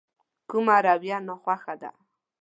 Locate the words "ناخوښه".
1.27-1.75